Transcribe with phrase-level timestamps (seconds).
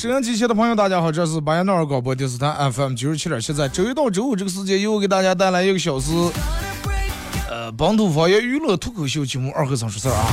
[0.00, 6.10] 收音机前的朋友，大家好，这是巴彦淖尔广播电视台 FM 九十七点七，在周一到周五这个时间，又给大家带来一个小时，
[7.50, 10.26] 呃，本土方言娱乐脱口秀节目《二和尚说事儿》啊。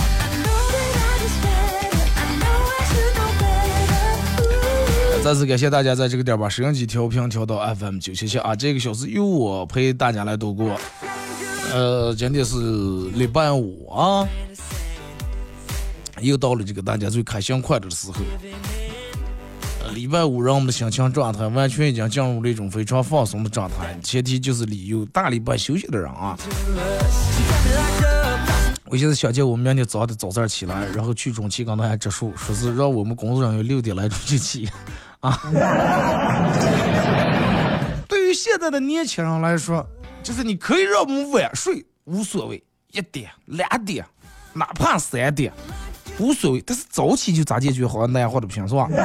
[5.21, 10.79] 再次感谢大家在这个点把收音机调频调到 FM 九七七啊，这个小时由我陪大家来度过。
[11.73, 12.55] 呃，今天是
[13.15, 14.25] 礼拜五啊，
[16.21, 18.21] 又到了这个大家最开心快乐的时候。
[19.93, 26.37] 礼拜五让我们的心情状态完全已经进入了一种非常放松的状态，前提就是你有大礼拜休息的人啊。
[28.85, 34.69] 我现在想见我们明天早上的早上起来，然后去中期跟大家植树，说是让我们工作人员六点来钟就起
[35.19, 35.41] 啊。
[38.07, 39.85] 对于现在的年轻人来说，
[40.23, 44.05] 就是你可以让我们晚睡无所谓，一点、两点，
[44.53, 45.51] 哪怕三点。
[46.19, 47.85] 无所谓，但是早起就咋解决？
[47.85, 48.87] 好像那样话都不行，是吧？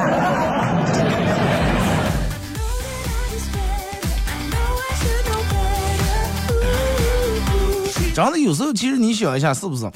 [8.15, 9.89] 真的，有时候其实你想一下，是不是？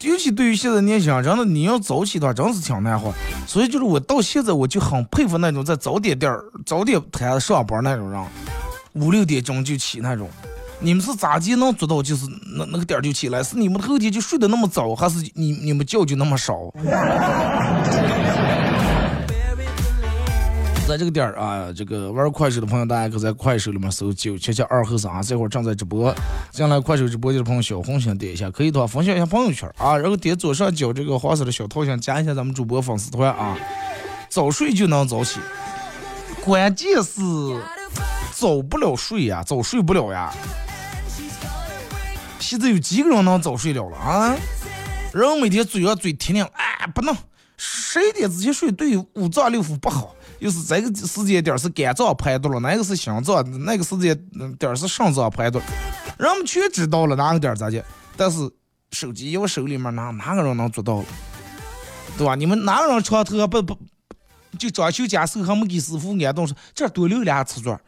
[0.00, 3.12] 尤其对于现在年轻人，真的你要早起的话，真是挺难活。
[3.46, 8.20] 所以就是我到现在我就很佩服那种在早点店儿、早点摊上班那种人，
[8.94, 10.28] 五六点钟就起那种。
[10.80, 12.26] 你们是咋地能做到就是
[12.56, 13.42] 那那个点儿就起来？
[13.42, 16.54] 是你们后天就睡得那么早，还是你你们觉就那么少？
[20.86, 26.14] 在这个点儿啊，这个玩快手的朋友，大家可在快手里面搜九七七二后三，这会儿正在直播。
[26.50, 33.56] 进来快手直播间的朋友，小红心点一下，可以的话分享一下朋友圈啊，然后点左上角这个黄色的小头像，加一下咱们主播粉丝团啊。
[34.28, 35.40] 早睡就能早起，
[36.44, 37.22] 关键是
[38.34, 40.32] 早不了睡呀，早睡不了呀。
[42.40, 44.36] 现在有几个人能早睡了了啊？
[45.12, 47.16] 人每天嘴上嘴天亮，哎，不能
[47.56, 50.14] 十一点之前睡，对五脏六腑不好。
[50.40, 54.14] 又是这个时间点是肝脏排毒了，那个是心脏，那个时间
[54.58, 55.60] 点是肾脏排毒。
[56.18, 57.82] 人们全知道了哪个点咋的，
[58.16, 58.50] 但是
[58.90, 61.02] 手机一我手里面，哪哪个人能做到？
[62.18, 62.34] 对吧？
[62.34, 63.78] 你们哪个人床头不不
[64.58, 67.78] 就装修家时候还没给师傅安东说这多留俩瓷砖？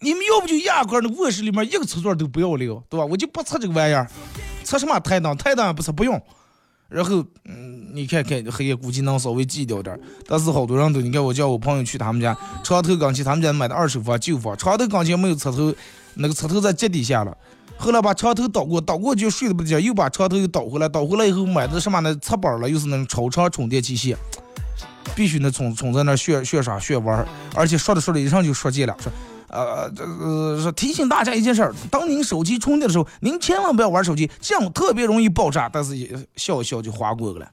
[0.00, 3.06] 你们要不就压根儿那卧室里面一个瓷砖都不要留，对吧？
[3.06, 4.06] 我就不擦这个玩意儿，
[4.62, 5.34] 擦什么台灯？
[5.36, 6.20] 台灯不是不用。
[6.88, 15.74] 然后，嗯，你看看黑夜估计能稍微挤掉点儿，但是好多人都，你看我叫我朋友去他们家，床头钢琴他们家买的二手房旧房，床头钢琴没有插头，
[16.14, 17.34] 那个插头在脚底下了。
[17.84, 22.16] 后来把床头倒过，倒过就睡得不香，又把床头又倒回来，倒回来以后买的什么呢？
[22.22, 24.16] 插板了，又是那种超长充电器械，
[25.14, 29.12] 必须得充充在那炫炫啥炫玩，而且说着说着一上就说这了，说。
[29.48, 35.68] 呃，这个是提醒大家一件事儿：当您手机充电的时候，您千万不要玩手机，这样特别容易爆炸。
[35.70, 37.46] 但是也笑一笑就划过了。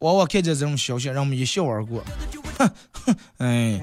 [0.00, 2.04] 往往看见这种消息，让我们一笑而过。
[2.58, 2.70] 哼
[3.06, 3.80] 哼，哎。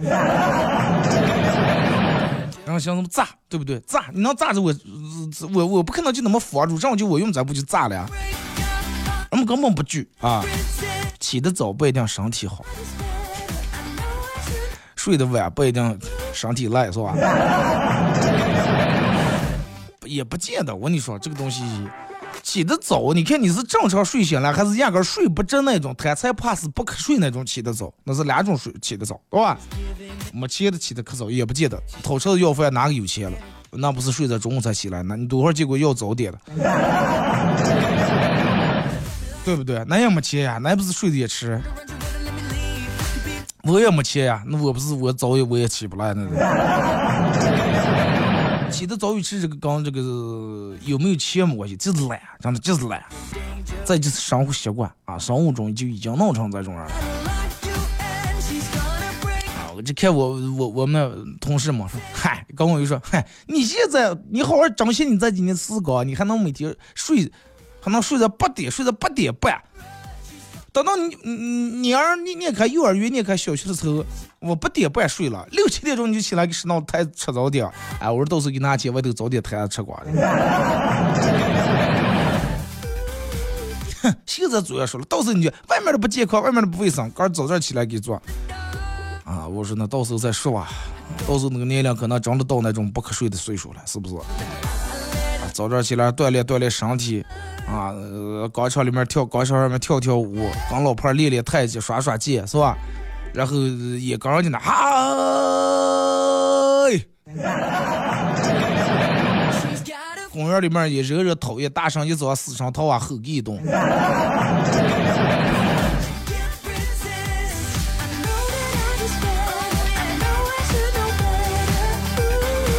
[2.72, 3.78] 然后想怎么炸，对不对？
[3.82, 4.74] 炸，你能炸着我，
[5.54, 8.08] 我我不可能就那么防住，这样就我用咱不就炸了呀？
[9.30, 10.42] 我们根本不惧啊，
[11.20, 12.64] 起得早不一定身体好。
[14.96, 16.00] 睡得晚不一定
[16.32, 17.14] 身体赖，是吧？
[20.08, 20.74] 也不见得。
[20.74, 21.62] 我跟你说，这个东西
[22.52, 29.58] 起得早，你看你是正常睡醒了，还是压根睡不着那种贪财怕死不瞌睡那种起得早，那是两种睡起得早，对吧？
[30.34, 31.82] 没钱的起得可早，也不见得。
[32.04, 33.38] 掏车子要饭哪个有钱了？
[33.72, 36.38] 那不是睡在中午才起来，那你多会儿结果要早点了，
[39.46, 39.82] 对不对？
[39.88, 41.58] 那也没钱呀，那不是睡的也迟。
[43.64, 46.36] 我也没钱呀，那我不是我早也我也起不来那个。
[48.72, 53.04] 起的早与迟这个跟这个有没有钱没关系，就是懒，真的就是懒。
[53.84, 56.92] 再就是生活习惯啊，生物钟就已经弄成这种样了。
[59.58, 67.32] 啊，我就看我我我们同事嘛说，嗨，跟我就说，嗨，你现在你好好珍惜你这几年时光，你还能每天睡，
[67.82, 69.62] 还能睡到八点，睡到八点半。
[70.72, 71.34] 等到你你
[71.82, 74.06] 你儿你你开幼儿园，你开小学的时候，
[74.42, 77.70] 我八点半睡了，六七点钟你就起来给食堂台吃早点。
[78.00, 79.96] 哎，我说到时候给拿去外头早点摊吃瓜。
[84.02, 88.16] 哼，现在主要说了，到时候你就外面的不健康，外面的不卫生，刚早点起来给做。
[89.26, 90.70] 啊，我说那到时候再说吧，
[91.28, 94.16] 到时候那个年龄可能真的到那种不可睡的岁数了，是不是？
[94.16, 94.26] 啊
[95.54, 97.24] 早点起来锻炼锻炼身体。
[97.68, 97.94] 啊，
[98.52, 102.76] 广场里面跳，广场上面跳跳舞，跟老婆练练太极，耍耍剑，是吧？
[103.34, 103.56] 然后
[104.00, 104.72] 也刚上去呢，嗨！
[110.32, 113.58] 公园里面也惹惹讨厌，大声一走，死声逃啊，吼一顿。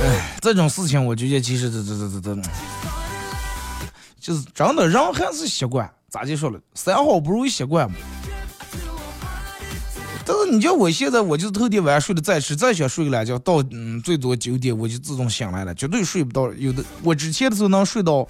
[0.05, 2.43] 哎，这种事情我觉得其实这这这这这。
[4.21, 7.97] 就是真的，人还是习惯，咋就说了，三好不如一习惯嘛。
[10.25, 16.53] 但是你叫我现在，我就是头天晚上睡得再迟，再想睡个懒觉，到嗯最多九点我就自动醒来了，绝对睡不到。
[16.55, 18.27] 有的我之前的时候能睡到，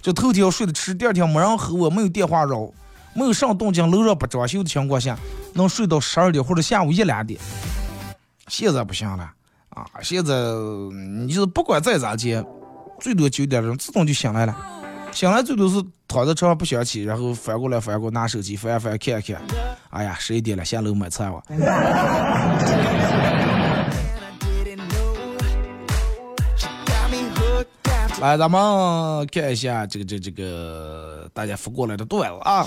[0.00, 2.70] 就头天要睡得迟，第二天没人和我，没有电话扰，
[3.14, 5.18] 没有上动静，楼上不装修的情况下，
[5.54, 7.40] 能睡到十二点或者下午一两点。
[8.48, 9.30] 现在不行了
[9.70, 9.86] 啊！
[10.02, 10.34] 现在
[11.24, 12.44] 你就是不管再咋接，
[13.00, 14.81] 最多九点钟自动就醒来了。
[15.12, 19.40] 醒来最多是躺在床上不想起，然后翻过来翻过拿手机翻翻看看，
[19.90, 21.42] 哎呀，十一点了，下楼买菜吧。
[28.20, 32.66] 来，咱们看一下这个这这个大家发过来的段子啊。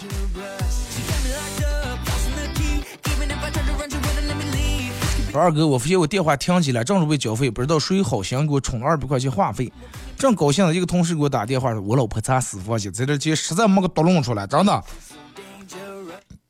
[5.34, 9.72] 二哥，我发现我电话停机了，正准备交费，不知道谁好心给我充了二百块钱话费。
[10.18, 14.84] 正高兴的一个同事给我打电话说：“我老婆在私房钱，在这钱实在没个多弄出来，真的。”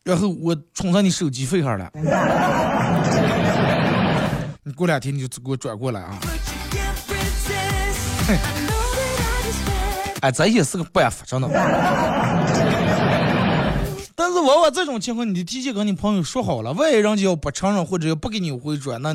[0.04, 1.92] 然后我充上你手机费上了，
[4.64, 6.16] 你 过两天你就给我转过来啊！
[10.22, 11.50] 哎，这也是个办法，真的。
[14.14, 19.12] 但是往往这种情况，你得提前跟你朋友说好了，万一人家要不承认或者要不给你回转，那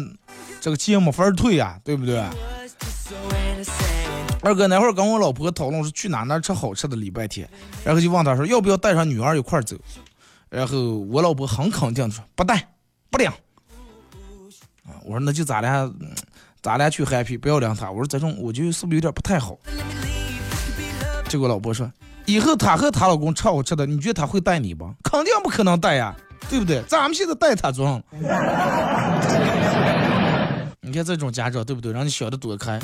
[0.61, 2.21] 这个钱没法退呀，对不对？
[4.43, 7.49] 二哥那会儿跟我老婆讨论是去哪哪吃好吃的礼拜天，
[7.85, 9.77] 然后就问他说要不要带上女儿一块走，
[10.49, 12.69] 然后我老婆很肯定的说不带，
[13.11, 13.29] 不领。
[13.29, 15.93] 啊，我说那就咱俩，
[16.63, 17.91] 咱俩去 happy，不要领他。
[17.91, 19.59] 我说这种我觉得是不是有点不太好？
[21.29, 21.91] 结果老婆说。
[22.27, 24.85] 以后她和她老公吃好吃的，你觉得她会带你不？
[25.03, 26.15] 肯定不可能带呀，
[26.49, 26.81] 对不对？
[26.83, 28.01] 咱们现在带她装。
[30.81, 31.93] 你看这种家长对不对？
[31.93, 32.79] 让你小的躲开。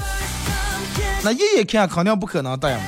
[1.26, 2.84] 那一眼看肯定不可能带嘛。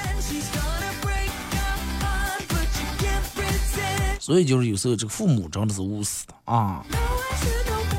[4.21, 6.85] 所以就是有时候这个父母真的是无私的啊。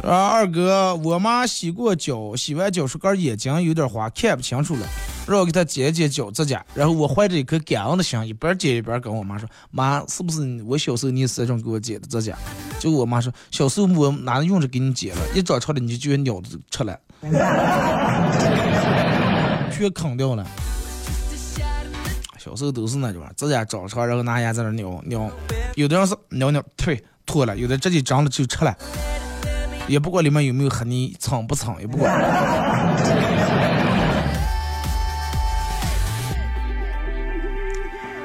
[0.02, 4.88] 啊，二哥，我妈洗过脚，洗完脚说眼睛有点花，看不清楚了。
[5.28, 12.34] 让我给她剪剪脚指甲，然后我怀着一颗感恩的心，一边剪一边跟我妈说：“妈，是不是我小时候你也是这种给我剪的指甲？”
[12.80, 16.98] 就我妈说：“小时候我拿着用着给你剪了，一长长的你就觉得鸟子出来，
[19.80, 20.46] 全坑掉了。
[22.38, 25.32] 小时候都是那种指甲长长，然后拿牙在那咬咬，
[25.76, 28.76] 有的人是咬咬退脱了，有的直接长了就吃了，
[29.88, 32.10] 也不管里面有没有黑泥，蹭不蹭也不管。”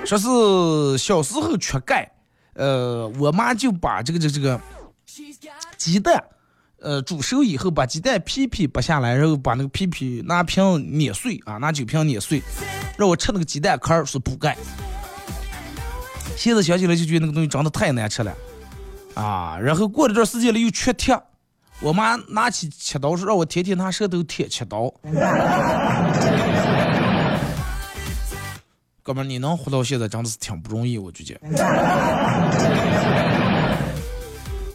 [0.07, 2.11] 说是小时候缺钙，
[2.53, 4.61] 呃，我妈就把这个这这个
[5.79, 6.23] 鸡蛋，
[6.85, 10.63] 呃，煮熟以后把鸡蛋皮皮剥下来，然后把那个皮皮拿瓶
[10.99, 12.43] 碾碎啊，拿酒瓶碾碎，
[12.99, 14.55] 让我吃那个鸡蛋壳儿是补钙。
[16.37, 18.35] 现在想起来就觉得那个东西长得太难吃了，
[19.15, 21.19] 啊，然后过了段时间了又缺铁，
[21.81, 24.93] 我妈拿起切刀说让我天天拿舌头舔切刀。
[29.03, 31.41] 哥们儿，你能活到现在真的是挺不容易，我觉得。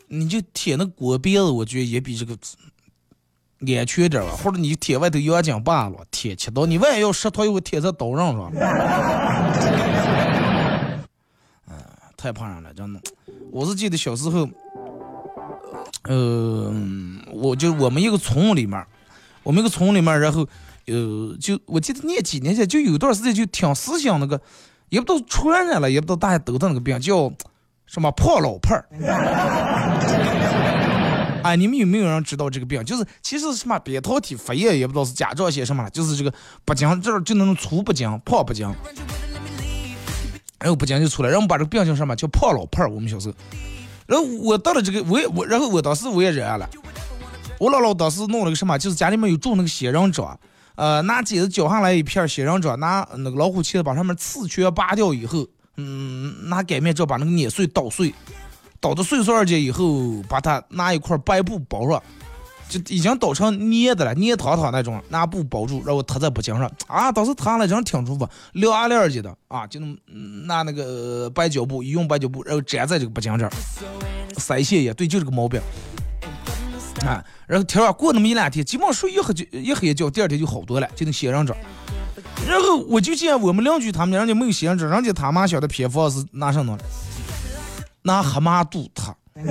[0.10, 2.38] 你就贴那锅边子，我觉得也比这个
[3.78, 4.32] 安全点吧。
[4.32, 8.52] 或者你贴外头羊筋罢了，贴切刀，你万一要舌头又会贴在刀上是吧？
[11.68, 11.74] 嗯，
[12.18, 13.00] 太怕人了，真的。
[13.52, 14.50] 我是记得小时候，
[16.04, 16.74] 呃，
[17.34, 18.86] 我就我们一个村里面，
[19.44, 20.48] 我们一个村里面，然后。
[20.88, 24.42] 呃，就我记得念几年前就有段时间就挺思想那个，
[24.90, 27.32] 也不知道传染了，也不知道大家得的那个病叫
[27.86, 28.90] 什么破老胖儿。
[31.44, 32.84] 哎，你们有没有人知道这个病？
[32.84, 36.34] 就是其实什么扁桃体发炎，也不知道是甲状腺什么了，就是这个
[36.66, 38.68] 不经这儿就那种粗不经、胖不经，
[40.60, 42.16] 然后不经就出来，然后把这个病叫什么？
[42.16, 42.90] 叫破老胖儿。
[42.90, 43.36] 我们小时候，
[44.08, 46.70] 然后我到了这个，我也我，然后我当时我也惹了，
[47.60, 48.78] 我姥姥当时弄了个什么？
[48.78, 50.40] 就是家里面有种那个仙人掌，
[50.76, 58.14] 呃，拿剪子绞下来一片仙人掌，拿那个老虎钳子把上面刺全拔掉以后，嗯，拿擀面杖把那个碾碎捣碎。
[58.80, 62.02] 捣到碎碎二截以后，把它拿一块白布包上，
[62.70, 66.72] 就已经捣成捏的了，捏塌塌那种，拿布包住，然后贴在脖颈上。
[66.88, 69.96] 啊，当时烫了真挺舒服，凉凉的啊，就那么
[70.46, 73.52] 拿那个白胶布，医用白胶布，然后粘在这个脖颈这儿，
[74.36, 75.60] 腮腺炎，对，就这个毛病。
[77.06, 81.56] 啊，然后贴上过那么一两天，基本上睡一黑就一黑觉，第二天就好多了，就能仙人掌。
[82.46, 86.84] 然后我就见我们邻居他们家人家没有仙人掌，人家他妈晓得偏方是拿什么的。
[88.10, 89.16] 拿蛤蟆肚它。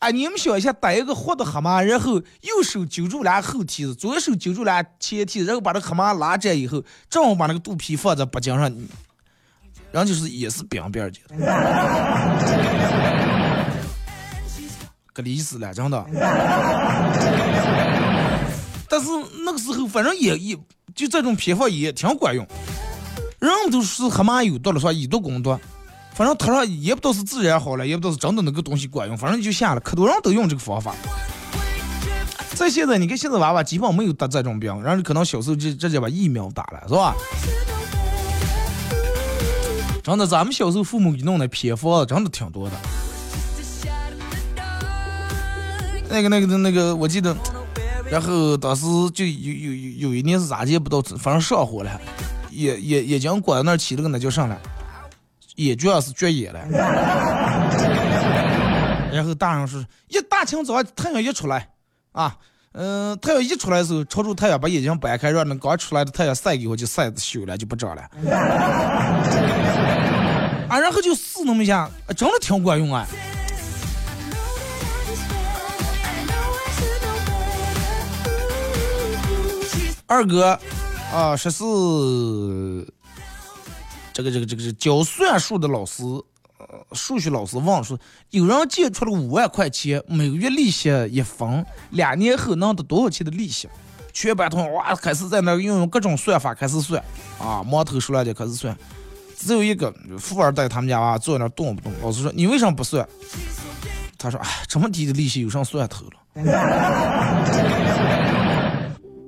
[0.00, 8.70] 哎，你们想一下，逮一个活的蛤蟆，然后右手揪住俩后蹄子，左手揪住俩前蹄子，然后把这蛤蟆拉着以后，正好把那个肚皮放在脖颈上，
[9.92, 11.12] 人就是也是冰冰的，
[15.14, 16.04] 可离死了，真的。
[18.90, 19.06] 但是
[19.46, 20.54] 那个时候，反正也也
[20.94, 22.46] 就这种偏方也挺管用，
[23.38, 25.58] 人们都是蛤蟆有毒了，说以毒攻毒。
[26.14, 30.94] 反正他说也不都是自然好了，也不都是真的那个东西管用，反正就下了，可多人都用这个方法。
[32.54, 37.14] 在现在，你看现在娃娃基本没有得这种病，然后可能小时候就直接把疫苗打了，是吧？
[40.04, 42.76] 真的，咱们小时候父母给弄的偏方真的挺多的。
[46.08, 47.34] 那个、那个、那个，我记得，
[48.08, 52.00] 然后当时就有有有一年是咋也不知道，反正上火了，
[52.52, 54.56] 也也也将关那儿起了个那叫啥来？
[55.54, 56.60] 也主要是绝眼了，
[59.12, 61.68] 然后大人说，一大清早太阳一出来，
[62.12, 62.36] 啊，
[62.72, 68.02] 嗯，太阳一出来的时候，朝住太阳把眼睛掰开，让那刚出来的太阳晒给我，就晒羞了，就不长了。
[70.68, 73.06] 啊，然后就试那么一下，真的挺管用啊。
[80.06, 80.58] 二哥，
[81.12, 82.86] 啊，十四。
[84.14, 86.04] 这个这个这个是教算术的老师，
[86.58, 87.98] 呃，数学老师问说，
[88.30, 93.68] 有人借出了五万块钱，每个月利息一分，两年后能得多少钱的利息？
[94.12, 97.02] 全班同学哇开始在那运用各种算法开始算，
[97.40, 98.78] 啊，摸头出来的开始算，
[99.36, 101.92] 只有一个富二代他们家娃坐在那动不动。
[102.00, 103.04] 老师说你为什么不算？
[104.16, 106.12] 他说哎，这么低的利息有啥算头了？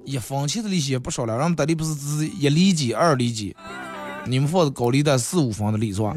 [0.05, 3.57] 一分钱的利息也不少了，人们得的不是只是一厘几、二厘几。
[4.27, 6.13] 你们放的高利贷四五房的利是吧？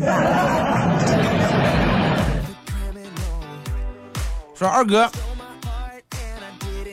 [4.55, 5.09] 说二哥，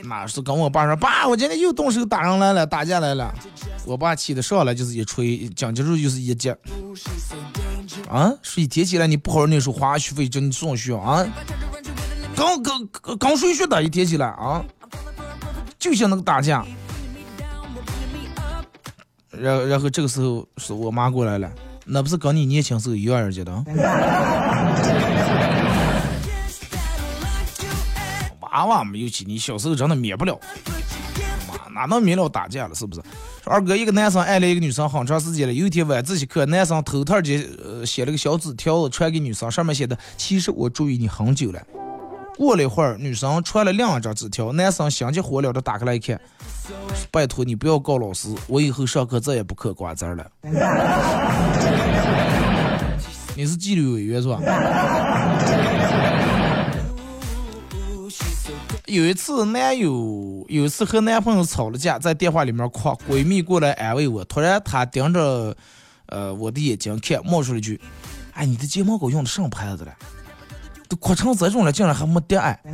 [0.04, 3.35] 那是跟我爸说，爸，我今天又动手打人来了，打架来了。
[3.85, 6.56] 我爸气的上来就是一锤，讲结束就是一接。
[8.08, 11.26] 啊，说一天起来你不好好念书，花学费叫你上学啊？
[12.37, 14.62] 刚刚刚睡学的一天起来啊，
[15.78, 16.64] 就像那个打架。
[19.40, 21.50] 然然后这个时候是我妈过来了，
[21.85, 23.64] 那不是跟你年轻时候一样儿的？
[28.40, 30.40] 娃娃没有气，你小时候真的免不了。
[31.47, 32.75] 妈，哪能免了打架了？
[32.75, 33.02] 是不是？
[33.45, 41.62] 二哥，一个男生暗恋一个女生很长时间了，有一天晚自习课，男生偷偷的呃写了个小纸条传给女生，上面写的：“其实我注意你很久了。”
[42.37, 46.21] 过了一会儿，女生传了两张纸条，男生心急火燎的打开来看，
[47.11, 50.26] 拜托你不要告老师，我以后上课再也不嗑瓜子了。
[53.35, 54.38] 你是纪律委员是吧？
[58.87, 65.57] 有一次男友有一次和男朋友吵了架，在电话里面哭，闺蜜过来安慰我，突然她盯着
[66.07, 67.81] 呃我的眼睛看，冒出了一句
[68.33, 69.93] ：“哎，你的睫毛膏用的什么牌子的？”
[70.88, 72.59] 都哭成这种了，竟然还没得爱。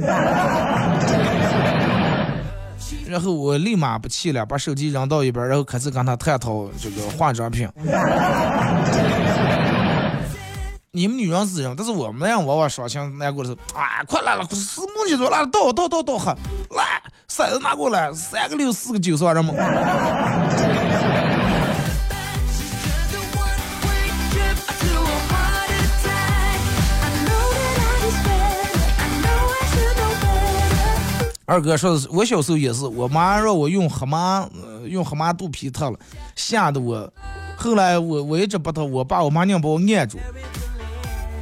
[3.07, 7.69] 然后我立马不气了，把手机扔到一边，然后开始跟他探讨这个化妆品。
[10.95, 16.37] 你们女人是这样，但是我们让娃娃伤心难过的时候，啊，快来了，是母鸡座来了，倒倒倒倒喝，
[16.76, 19.54] 来，骰子拿过来，三个六，四个九，算什么？
[31.44, 34.49] 二哥说的是，我小时候也是，我妈让我用黑麻，
[34.88, 35.99] 用黑麻肚皮烫了，
[36.37, 37.12] 吓得我。
[37.56, 40.18] 后来我我一直不烫，我爸我妈娘把我按住。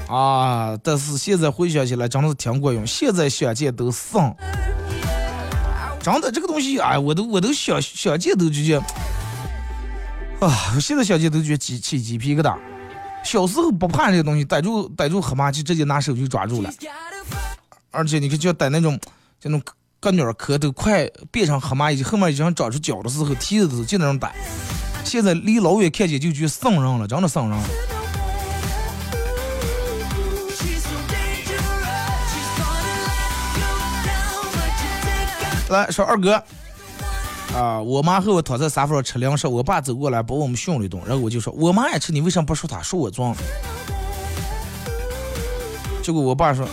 [0.08, 0.76] 啊！
[0.82, 2.84] 但是现在回想起来，真的是挺管用。
[2.84, 4.34] 现在想见都丧。
[6.02, 8.76] 真的这个东西，哎，我都我都想想见都直接
[10.40, 10.76] 啊！
[10.80, 12.56] 现在想见都觉起起鸡皮疙瘩。
[13.22, 16.72] 小时候不怕这个东西，逮住逮住黑麻就直接拿手就抓住了。
[17.92, 18.98] 而且你看，就逮那种
[19.38, 19.62] 就那种
[20.00, 24.34] 个鸟壳都快变成黑麻，已经后面已经长出脚的时候，蹄子都就那种逮。
[25.04, 27.58] 现在离老远看见就觉丧人了，真的丧人。
[35.68, 36.42] 来说二哥，
[37.54, 43.32] 啊，我妈和我躺在沙发上吃零食，我爸走过来把我们训了一顿，然后我就说，我妈爱吃，你为什么不说她，说我装？
[46.02, 46.66] 结果我爸说，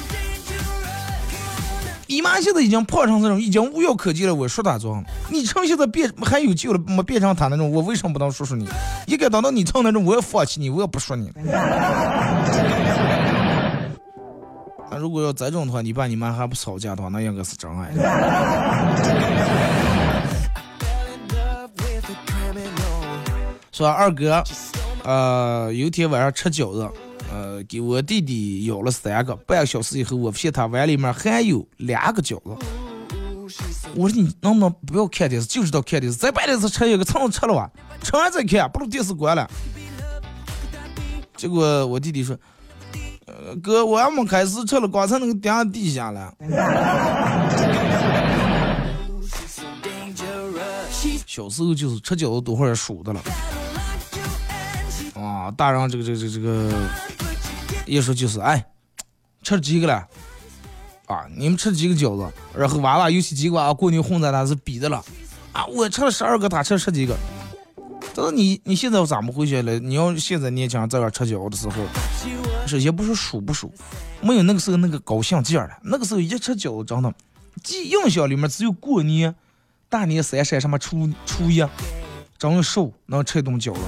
[2.07, 5.03] 你妈现在已经胖成这种，已经无药可救了，我说她装？
[5.29, 8.67] 你趁现在变还有救了，没变成她那种，我为什么不能说说你？
[9.05, 11.29] 一该等到你成那种，我要放弃你，我也不说你。
[14.89, 17.91] 那如果要再这种的话，你爸你妈还不吵架的话，那应该是真爱。
[23.73, 24.41] 说二哥，
[25.03, 26.89] 呃，有天晚上吃饺子，
[27.31, 32.55] 呃，给我弟弟舀了三个，半个小时以后，我发现他碗里面还有两个饺子。
[33.95, 37.69] 我说你能不能不要看电视，就知道看电视，再把电视吃一个，蹭吃了吧，
[38.01, 39.49] 吃完再看，不如电视关了。
[41.35, 42.37] 结果我弟弟说。
[43.29, 46.33] 呃哥，我还没开始吃了，刚才那个掉地下了。
[51.25, 53.21] 小时候就是吃饺子多会儿数的了。
[55.13, 56.71] 啊，大人这个这个这个，
[57.87, 58.65] 一说就是哎，
[59.41, 60.07] 吃几个了？
[61.07, 62.31] 啊，你们吃几个饺子？
[62.55, 65.03] 然后娃娃有些几个娃过年混在那是比的了。
[65.53, 67.17] 啊，我吃了十二个，他吃了十几个。
[68.13, 69.79] 但是你你现在咋么回去了？
[69.79, 71.85] 你要现在年轻人在这吃饺子的时候。
[72.67, 73.73] 首先不是数不数，
[74.21, 75.77] 没有那个时候那个高兴劲儿了。
[75.83, 77.13] 那个时候一吃饺子，真的，
[77.63, 79.33] 记印象里面只有过年、
[79.87, 81.63] 大年三十什么初初一，
[82.37, 83.79] 真的瘦能吃一顿饺子。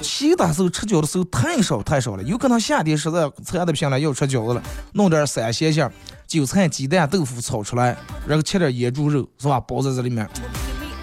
[0.00, 2.22] 其他时候吃饺子的时候太少太少了。
[2.22, 5.90] 有可能夏天实在馋的不行了，要吃饺子了，弄点三鲜馅、
[6.26, 9.58] 韭菜、鸡蛋、豆腐炒出来，然后切点野猪肉，是吧？
[9.60, 10.28] 包在这里面。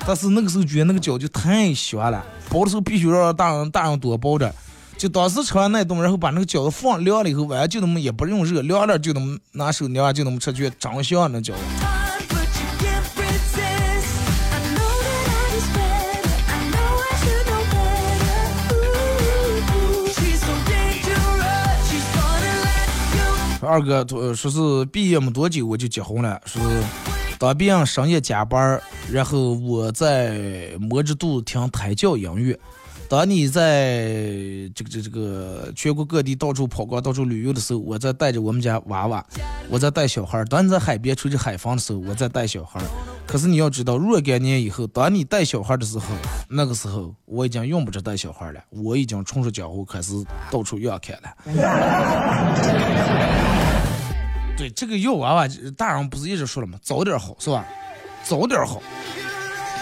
[0.05, 4.53] 但是那个时候觉得那个饺子太香了，包的时候必须让大人大人多包着。
[4.95, 12.02] 就当时吃完那顿，然后把那个饺子放凉了以后，完就那么也不用热，凉了就那么拿手捏，就那么吃，去长香那饺子。
[23.65, 26.83] 二哥说是毕业没多久我就结婚了，说是
[27.39, 32.57] 当兵深夜加班，然后我在摸着肚子听胎教音乐。
[33.09, 33.97] 当你在
[34.73, 39.23] 这个这这个全国各地到处跑光、到处旅游的时候，我在带着我们家娃娃，
[39.69, 40.43] 我在带小孩。
[40.45, 42.81] 当你在海边吹着海风的时候，我在带小孩。
[43.25, 46.05] 可是你要知道，若干年以后，当你带小孩的时候，
[46.49, 50.13] 那个时候我已经用不着带小孩了，我已经冲出江湖，开始
[50.51, 51.33] 到处要看了。
[54.55, 56.77] 对，这个要娃娃，大人不是一直说了吗？
[56.83, 57.65] 早点好，是吧？
[58.23, 58.81] 早点好。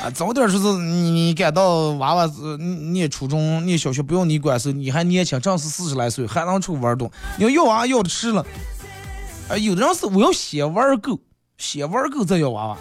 [0.01, 7.11] 啊，早点就是你你赶到娃娃是念初中念小学不用你管时，你还年轻，正是四十来岁，还能出玩动。
[7.37, 8.45] 你要要娃要的迟了，
[9.49, 11.19] 啊，有的人是我要先玩够，
[11.57, 12.77] 先玩够再要娃娃。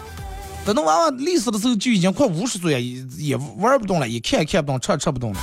[0.65, 2.79] 等到娃娃历史的时候就已经快五十岁了，
[3.17, 5.39] 也玩不动了，一看也看不动，吃也吃不动了。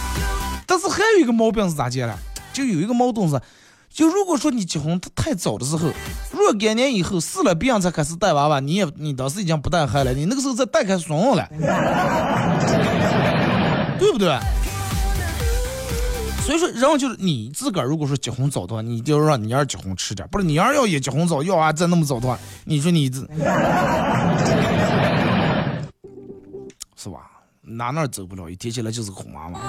[0.67, 2.17] 但是还有一个毛病是咋见了？
[2.53, 3.41] 就有一个矛盾是。
[3.91, 5.89] 就如果说你结婚太早的时候，
[6.31, 11.49] 若干年以后死了病才开始带娃娃，你也你当时已经不带孩了，你那个时候再带开孙了，
[13.99, 14.39] 对不对？
[16.45, 23.21] 所以说，然后就是你自个儿如果说结婚早的话，你就让你儿结婚迟点，不是你儿要也结婚早，要娃再那么早的话，你说你这，
[27.01, 27.31] 是吧？
[27.63, 29.61] 哪哪走不了，一提起来就是个红娃娃。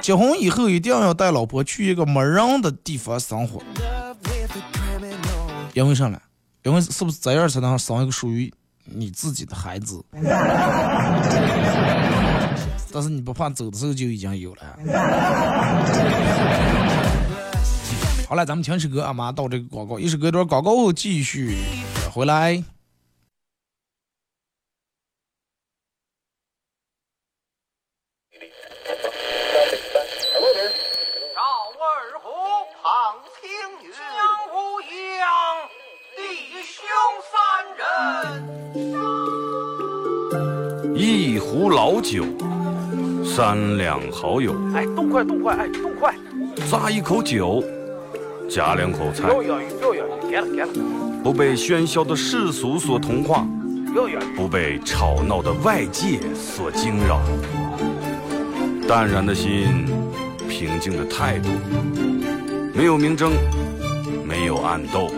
[0.00, 3.62] 结婚以后一定要带老婆去一个没人的地方生活，
[5.72, 6.20] 因为啥呢？
[6.64, 8.52] 因为是不是这样才能生一个属于
[8.84, 10.02] 你自己的孩子？
[12.92, 14.62] 但是你不怕走的时候就已经有了。
[18.28, 21.56] 好了，咱们听首歌啊，马上到这个广告，一首歌段广告继续
[22.10, 22.64] 回来。
[41.40, 42.24] 壶老酒，
[43.24, 44.54] 三两好友。
[44.74, 46.14] 哎，动快动快，哎，动快！
[46.68, 47.64] 咂一口酒，
[48.48, 49.28] 夹两口菜。
[51.24, 53.46] 不被喧嚣的世俗所同化。
[54.36, 57.20] 不被吵闹的外界所惊扰。
[58.86, 59.86] 淡然的心，
[60.48, 61.48] 平静的态度，
[62.72, 63.32] 没有明争，
[64.24, 65.10] 没有暗斗。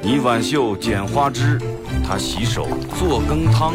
[0.00, 1.58] 你挽袖剪花枝，
[2.02, 2.66] 他洗手
[2.98, 3.74] 做羹汤，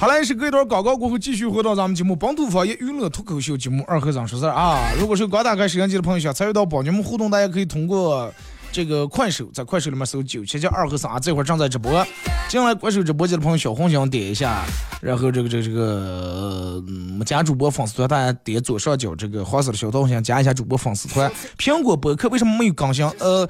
[0.00, 4.80] 好嘞，是隔一段广告过后，继续回到咱们节目《本土方言娱乐脱口秀》节目二和尚说事儿啊！
[4.98, 8.32] 如果是刚打开摄像机的朋友，想参与到帮你们互动，大家可以通过
[8.72, 12.02] 这个快手，在快手里面搜九七七二和尚啊，这会儿正在直播。
[12.48, 14.64] 进来快手直播间的朋友，小红心点一下，
[15.02, 21.30] 然后这个这个这个，嗯，加主播粉丝团，大家点左上角这个黄色的小桃心，加一下主播粉丝团。
[21.58, 23.06] 苹果博客为什么没有更新？
[23.18, 23.46] 呃。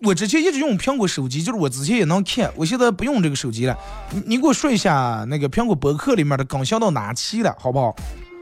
[0.00, 3.76] 我之前一直用苹果手机，就是我之前也能看，我现在不用这个手机了。
[4.12, 7.96] 你你给我说一下那个苹果博客里面的更新到哪期了，好不好？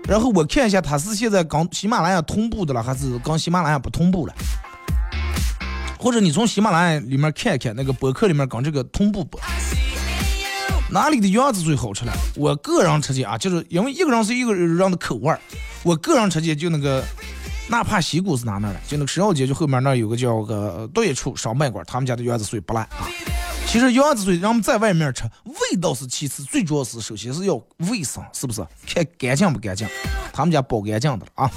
[0.07, 4.35] 然后我看一下它是现在跟喜马拉雅同步的了，还是跟喜马拉雅不同步了？
[5.99, 9.40] 或者你从喜马拉雅里面看一看那个博客里面跟这个同步不？
[10.90, 12.12] 哪里的样子最好吃了？
[12.37, 15.35] 我个人吃起啊，就是因为一个人是一个人的口味，
[15.83, 17.03] 我个人吃起就那个。
[17.68, 23.09] 哪怕西谷是哪那的，就那个石药街就后面那有个叫个对处烧麦馆，他们家的圆子水不烂啊。
[23.66, 27.55] 其实圆子水让们在外面吃，味道是其次，最主要是首先是要
[27.90, 28.64] 卫生，是不是？
[28.87, 29.88] 看干净不干净，
[30.33, 31.50] 他们家包干净的了啊。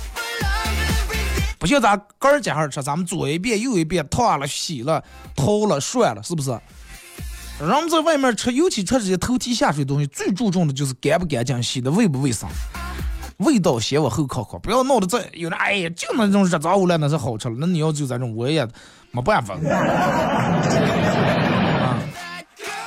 [1.60, 5.04] 不像咱个儿家儿吃，咱们左一遍右一遍，烫了洗了
[5.36, 6.50] 掏了涮了，是不是？
[7.60, 12.50] 让们在外面吃，尤其吃这些头提下水东西，最注重的就是干不干净，洗的卫不卫生。
[13.40, 17.56] 味道先往后靠靠，不要闹得这有的哎呀，就那种热杂物了，那是好吃了。
[17.58, 18.66] 那你要就这种，我也
[19.12, 19.56] 没办法。
[19.56, 19.60] 啊，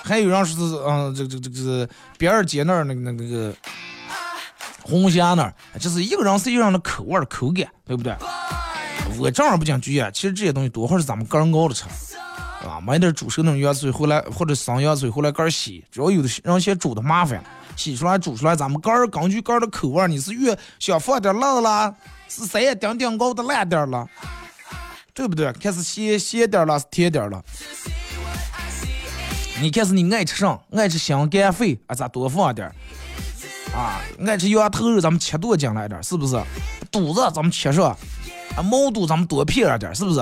[0.03, 1.89] 还有人说是嗯，这这这个
[2.19, 3.55] 边儿街那儿那个那个那个
[4.83, 8.15] 红霞那儿，就是一个人是一个人的口味口感，对不对？
[9.19, 11.85] 我正儿不讲句啊，其实这些东西多会是咱们个人熬的吃，
[12.67, 17.43] 啊，买点煮熟那种原水回来，或者生原水回来个儿洗，主要有的人嫌煮的麻烦。
[17.83, 21.93] 洗出来煮出来，咱们个儿根据个儿的口味，你是越想放点辣了，
[22.29, 24.09] 是谁也顶顶高的辣点了，
[25.13, 25.53] 对不对？
[25.55, 27.43] 看是咸咸点了，是甜点了。
[29.61, 30.61] 你看是你爱吃啥？
[30.77, 32.69] 爱吃香干肺啊，咱多放点
[33.75, 34.01] 啊。
[34.25, 36.41] 爱吃羊头肉，咱们切多进来点，是不是？
[36.93, 37.87] 肚子咱们切上，
[38.57, 40.21] 啊，毛肚咱们多片点，是不是？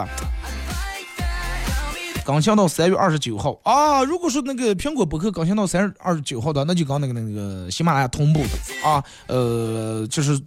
[2.31, 4.05] 更新到三月二十九号啊！
[4.05, 9.03] 如果说那个苹果博客更新到三月二十九号的，那就跟那个那个喜马拉雅同步的啊。
[9.27, 10.41] 呃，就是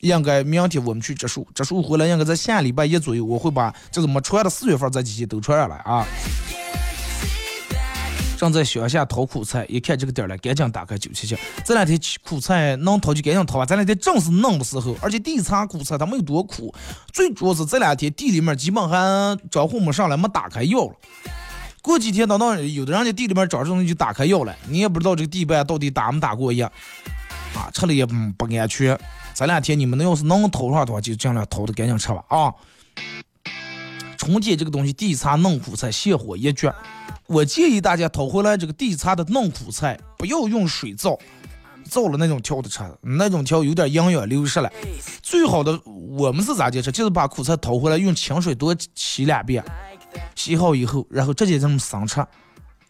[0.00, 6.06] 应该明天我们去植树，植树回来应该在下礼拜一左右，我会把这怎么传的四月份这几期都传上来啊。
[8.40, 11.36] 正在乡下淘苦菜，一看这个点了，赶紧打开九七七。
[11.62, 13.66] 这两天苦菜能淘就赶紧淘吧！
[13.66, 16.74] 这两天正是嫩的时候，而且地产苦菜它没有多苦，
[17.12, 20.94] 最主要是这两天地里面基本还招呼没上来，没打开药了。
[21.82, 26.66] 过几天等到有的人家地里面长这东西就打开药了，你也不知道这个地板到底打没打过药
[27.54, 28.98] 啊，吃了也不安全。
[29.34, 32.54] 这两天你们要是能淘上的话，就尽量淘的赶紧吃吧啊！
[34.20, 36.70] 春节这个东西，地茶嫩苦菜，泻火一绝。
[37.26, 41.18] 我建议大家淘回来这个地茶的嫩苦菜，不要用水造，
[41.88, 44.70] 造了那种挑的吃，那种挑有点营养流失了。
[45.22, 46.92] 最好的我们是咋的吃？
[46.92, 49.64] 就是把苦菜淘回来，用清水多洗两遍，
[50.34, 52.22] 洗好以后，然后直接这么生吃。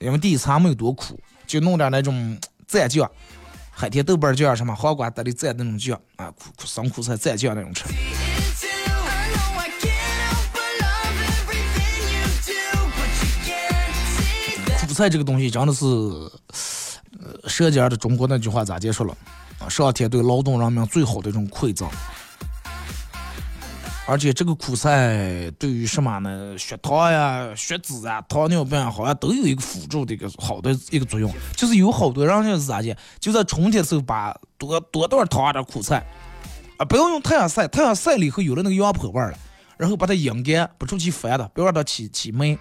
[0.00, 1.16] 因为地茶没有多苦，
[1.46, 2.36] 就弄点那种
[2.68, 3.08] 蘸酱，
[3.70, 7.84] 海天豆瓣酱什么黄瓜得里蘸那种酱啊，苦苦生苦菜蘸酱那种吃。
[15.00, 16.30] 菜这个东西真的是，
[17.48, 19.16] 舌尖的中国那句话咋结束了？
[19.58, 21.88] 啊，上天对劳动人民最好的一种馈赠。
[24.06, 26.58] 而且这个苦菜对于什么呢？
[26.58, 31.32] 血糖呀、血脂啊、糖尿病，好像都有一个辅助的一个好的一个作用。
[31.56, 36.04] 就是有好多人就是咋的，就在春天时候把多多段烫点苦菜，
[36.76, 39.38] 啊，不要用太阳晒，太阳晒了以后有了那个羊脯味儿了，
[39.78, 42.58] 然后把它阴干，不出去翻的，不要让它起起霉。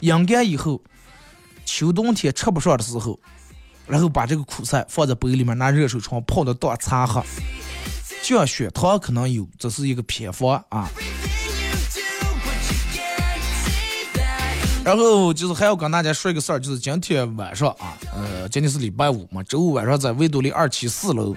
[0.00, 0.82] 阴干以后，
[1.72, 3.16] 秋冬天吃不上的时候，
[3.86, 7.22] 然后把这个苦菜放在杯里面，拿热水冲泡的当茶喝。
[8.24, 10.88] 降血糖可能有，这是一个偏方啊。
[14.84, 21.36] 然后就是还要跟大家说一个事儿，就是今天晚上啊，呃，今天是礼拜五嘛，周五晚上在维多利二期四楼，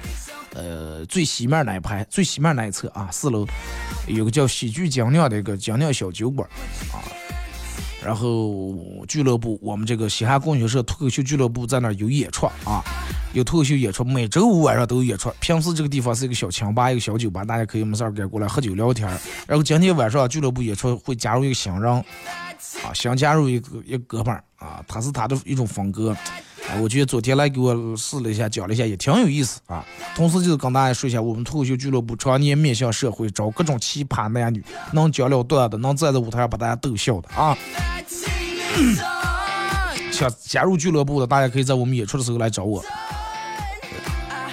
[0.55, 3.45] 呃，最西面那一排，最西面那一侧啊，四楼
[4.07, 6.49] 有个叫喜剧精酿的一个精酿小酒馆
[6.91, 6.97] 啊。
[8.05, 8.75] 然后
[9.07, 12.83] 俱乐部，我们这个嘻哈供销社脱口秀俱乐部在那儿有演出啊，
[13.33, 15.31] 有脱口秀演出，每周五晚上都有演出。
[15.39, 18.11] 平时这个地方是一个小清吧，一个小酒吧，大家可以没事儿。
[18.27, 19.07] 过来喝酒聊天。
[19.47, 24.43] 然后今天晚上俱乐部演出会加入一个新人，啊，想加入一个一个哥们儿。
[24.57, 26.15] 啊，他是他的一种风格。
[26.69, 29.85] 啊，我觉得昨天来给我试了一下，讲了一下，也挺有意思啊。
[30.15, 37.57] 同时就是跟大家说一下，我们脱口秀俱乐部常年面向社会，招各种奇葩男女，能讲了段的，能站在舞台上把大家逗笑的啊。
[40.11, 42.83] 想加入俱乐部的，大家可以在我们演出的时候来找我。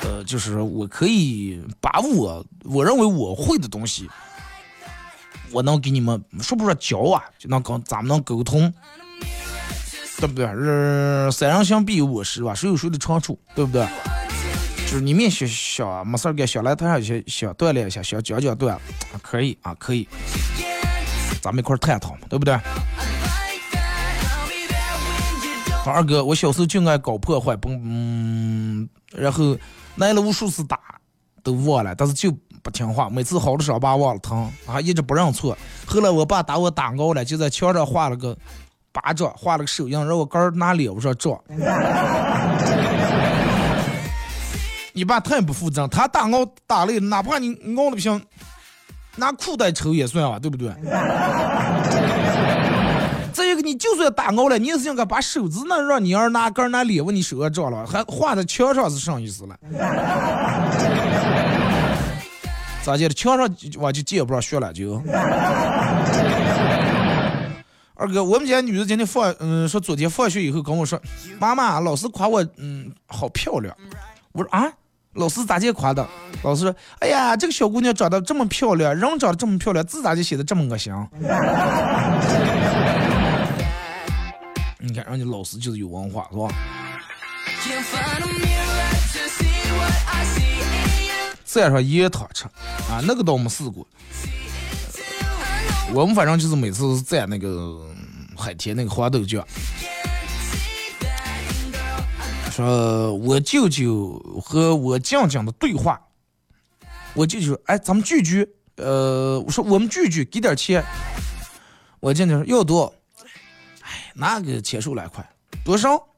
[0.03, 4.11] 呃，就是我可以把我我认为我会的东西，
[5.53, 8.73] 我能给你们说不说教啊，就能跟咱们能沟通。
[10.21, 10.45] 对不对？
[10.45, 13.89] 呃，三人行必有我师吧，谁有谁的长处，对不对？
[14.87, 18.79] 就是你们想想没事儿干，想来台上想想锻炼一下，想讲讲段，
[19.23, 20.07] 可以啊，可以，
[21.41, 22.53] 咱们一块儿探讨嘛，对不对？
[25.87, 29.57] 二哥，我小时候就爱搞破坏，不，嗯，然后
[29.99, 30.79] 挨了无数次打，
[31.43, 32.31] 都忘了，但是就
[32.63, 35.57] 不听话，每次好的伤疤忘了疼，啊，一直不认错。
[35.87, 38.37] 后来我爸打我打高了，就在墙上画了个。
[38.93, 41.41] 巴掌画了个手印，让我杆儿拿脸上撞。
[44.93, 48.21] 你爸太不负责，他打我打累，哪怕你熬的不行，
[49.17, 50.73] 拿裤带抽也算啊，对不对？
[53.33, 59.57] 再一个，你就算打熬了，你也是应该把手指那让你儿拿杆儿拿脸往你手上撞了，还画在墙上是啥意思了？
[62.83, 63.09] 咋的？
[63.11, 63.49] 墙上
[63.79, 65.01] 我就接不上学了就。
[68.01, 70.99] 二哥，我们家女的今天放，嗯，说昨天放学以后跟我说，
[71.39, 73.77] 妈妈，老师夸我，嗯，好漂亮。
[74.33, 74.67] 我说啊，
[75.13, 76.09] 老师咋介夸的？
[76.43, 80.91] 老师说，哎呀，这个小姑娘长得这么漂亮，人长得这么漂亮，字咋就写的这么恶心？
[84.81, 86.49] 你看，人家老师就是有文化，是吧？
[91.45, 92.47] 再说盐汤吃
[92.91, 93.87] 啊，那个倒没试过。
[95.93, 97.90] 我们反正就是每次蘸那个
[98.41, 99.47] 海天那个黄豆酱，
[102.51, 106.01] 说我舅舅和我酱酱的对话，
[107.15, 110.83] 我舅舅哎，咱们聚聚，呃，我说我们聚聚，给点钱，
[112.01, 112.93] 我酱酱说要多，
[113.83, 115.29] 哎，那个钱数来块，
[115.63, 116.09] 多少？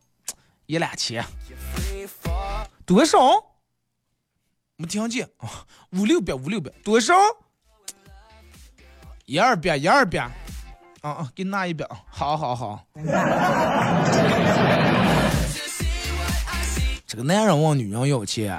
[0.67, 1.25] 一两千，
[2.87, 3.19] 多少？
[4.77, 5.29] 没听见。
[5.39, 7.15] 啊，五六百，五六百，多少？
[9.27, 10.31] 一二百，一二百，
[11.03, 12.81] 啊啊，给你拿一百，好好好。
[17.05, 18.57] 这个男人问女人要钱，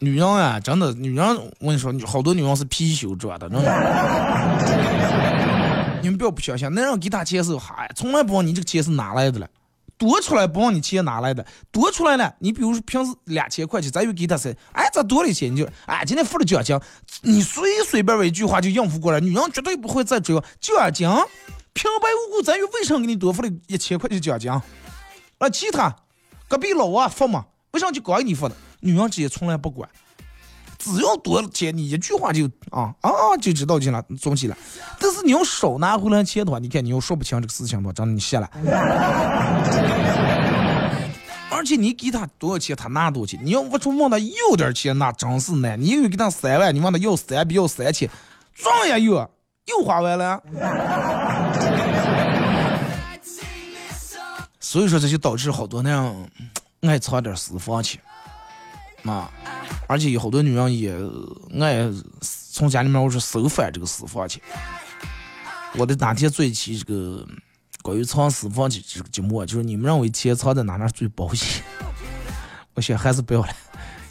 [0.00, 1.24] 女人啊，真的，女人，
[1.60, 3.70] 我跟你说，好多女人是貔貅做的，真的。
[6.02, 9.48] 你们不要不相信，男人给他钱时候，嗨，从来不问你这个钱是哪来的了。
[9.96, 15.48] 多出来不问你钱哪来的，多出来了，你比如说平时两千块钱，咱又给他噻，哎，咋多了一些？
[15.48, 16.78] 你就哎，今天付了奖金，
[17.22, 21.08] 你随随便便一句话就应付过来，女人绝对不会再追奖金，
[21.72, 24.50] 平白无故咱又为什么给你多付了一千块钱奖金？
[24.50, 25.94] 啊，其他
[26.48, 28.56] 隔壁老王付嘛，为啥就光你付的？
[28.80, 29.88] 女人直接从来不管。
[30.78, 33.10] 只要多钱，你一句话就啊啊
[33.40, 34.56] 就知道去了，总起了。
[34.98, 38.50] 但是你要少拿回来钱的话，你看你又说不清这个事情吧，真的你谢了。
[41.50, 43.40] 而且你给他多少钱，他拿多少钱。
[43.42, 45.80] 你要不出问他要点钱，那真是难。
[45.80, 48.10] 你又给他三万，你问他要三笔要三千，
[48.52, 49.30] 赚也有，
[49.66, 50.42] 又花完了。
[54.60, 56.12] 所以说这就导致好多那样
[56.80, 58.00] 爱藏点私房钱，
[59.04, 59.30] 啊。
[59.86, 60.94] 而且有好多女人也
[61.60, 61.90] 爱
[62.52, 64.42] 从家里面我说收翻这个私房钱。
[65.76, 67.26] 我的哪天做一期这个
[67.82, 71.62] 关于藏私房钱这个节目，就是你们认为钱藏在哪哪最保险？
[72.74, 73.48] 我想还是不要了，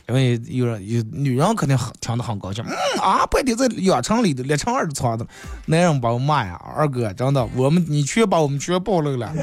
[0.08, 2.64] 因为有人有女人肯定很听得很高兴。
[2.66, 5.26] 嗯啊，不得在两层里头，两层二都藏的，
[5.66, 9.34] 男人把我骂呀，二哥真的，我们你全把我们全暴露了。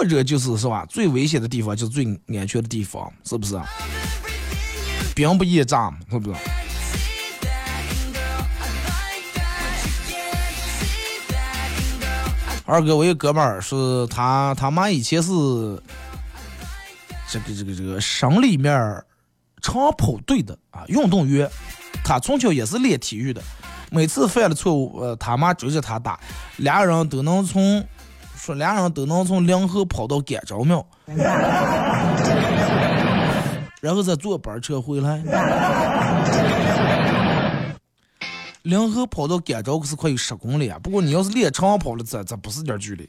[0.00, 0.86] 或者就是是吧？
[0.88, 2.06] 最危险的地方就是最
[2.38, 3.60] 安全的地方，是不是？
[5.14, 6.40] 兵不厌诈，是不是？
[12.64, 15.28] 二哥，我有哥们儿是他他妈以前是
[17.28, 19.04] 这个这个这个省里面
[19.60, 21.46] 长跑队的啊运动员，
[22.02, 23.42] 他从小也是练体育的，
[23.90, 26.18] 每次犯了错误，呃，他妈追着他打，
[26.56, 27.86] 俩人都能从
[28.40, 30.86] 说俩人都能从临河跑到甘州庙，
[33.82, 35.22] 然后再坐班车回来。
[38.62, 40.78] 临河跑到甘州可是快有十公里啊！
[40.82, 43.06] 不过你要是练长跑了，这这不是点距离。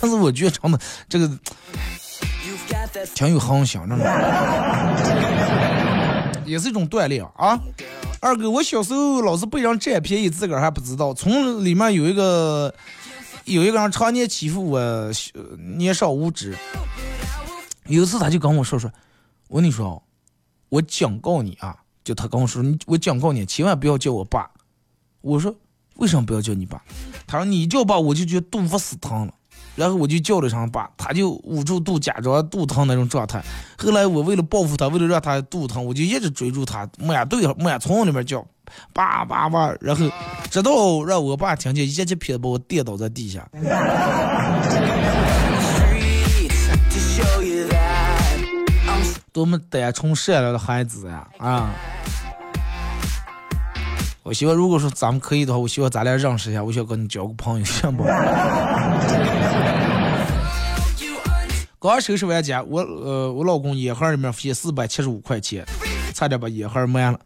[0.00, 0.78] 但是我觉得长的
[1.08, 1.28] 这个
[3.14, 4.04] 挺有恒心，真的，
[6.44, 7.58] 也是一种锻炼啊。
[8.20, 11.14] 二哥，我小时候老是被人占便宜，自个儿还不知道。
[11.14, 12.72] 从里面有一个
[13.44, 15.10] 有一个人常年欺负我，
[15.76, 16.56] 年少无知。
[17.86, 18.90] 有一次他就跟我说说，
[19.48, 20.02] 我跟你说，
[20.68, 21.76] 我警告你啊。
[22.02, 24.50] 就他跟我说：“你我警告你，千万不要叫我爸。”
[25.20, 25.54] 我说
[25.96, 26.82] ：“为什么不要叫你爸？”
[27.28, 29.34] 他说：“你叫爸，我就觉得肚腹死疼了。”
[29.76, 33.44] 然后我就叫了一声“爸”，他就捂住肚，假装肚疼那种状态。
[33.76, 38.44] 后来我为了报复他，为了让他肚疼，我就一直追住他，满队满村里面叫
[38.92, 40.06] “叭叭叭”，然后
[40.50, 43.48] 直到让我爸听见，一记劈把我跌倒在地下。
[49.32, 51.24] 多么单纯善良的孩子呀！
[51.38, 51.70] 啊，
[54.24, 58.04] 我希望如果说咱们可以的话，我希望咱俩认识一下，我想跟你交个朋友，行不？
[61.78, 65.64] 刚收拾完家，我呃，我老公烟盒里面发现四百七十五块钱，
[66.12, 67.18] 差点把烟盒卖了。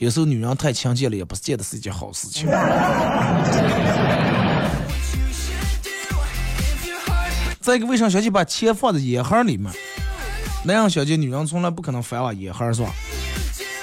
[0.00, 2.48] 有时候女人太强健了，也不是见得是一件好事情。
[7.60, 9.70] 再一个，为啥小姐把钱放在烟盒里面？
[10.64, 12.90] 那样小姐，女人从来不可能翻我烟盒，是吧？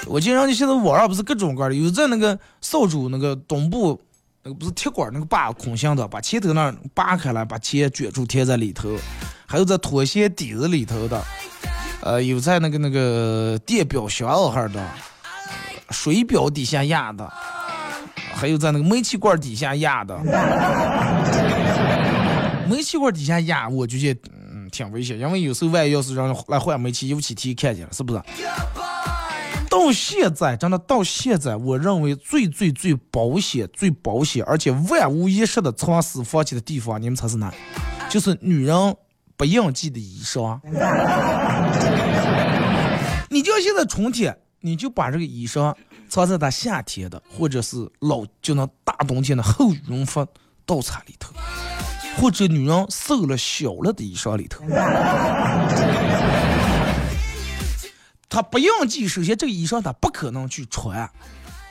[0.06, 4.00] 我经常就现在网上不是各种各样的，有在那个扫帚那个东部
[4.42, 8.88] 那个不是铁管那个把孔形的，把钱头那扒开来，把钱卷住贴在里头；
[9.46, 11.24] 还有在拖鞋底子里头的，
[12.02, 14.84] 呃，有在那个那个电表箱哈的，
[15.90, 17.30] 水表底下压的，
[18.34, 20.18] 还有在那个煤气罐底下压的。
[22.68, 24.48] 煤气罐底下压，我就觉得嗯。
[24.70, 28.20] 挺危险，因为有时候万一要是让来换煤气，油漆提看见了，是不是？
[29.70, 37.50] 到现在，真的到现在，我认为最最最保险、最保险，而且万无一失的藏私房钱的地方，你们猜是哪？
[38.10, 38.94] 就是女人
[39.38, 40.60] 不应季的衣裳。
[43.30, 45.74] 你就现在春天，你就把这个衣裳
[46.08, 50.26] 藏在他夏天的，或者是老就那大冬天的厚羽绒服
[50.64, 51.32] 稻草里头。
[52.20, 54.64] 或者女人瘦了小了的衣裳里头，
[58.28, 61.08] 他不应季，首先这个衣裳他不可能去穿，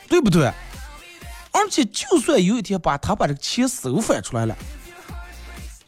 [0.07, 0.49] 对不对？
[1.51, 4.55] 而且就算有一天把他把这个钱收翻出来了，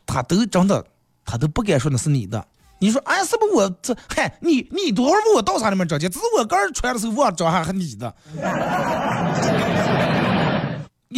[0.05, 0.85] 他都真的，
[1.23, 2.45] 他都不敢说那是你的。
[2.79, 3.95] 你说，哎，是我这？
[4.07, 6.09] 嗨，你你多会儿问我到啥里面找钱？
[6.09, 8.13] 只是我刚穿的时候忘找还是你的，